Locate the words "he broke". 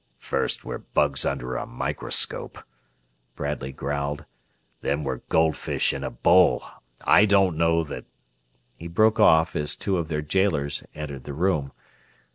8.77-9.19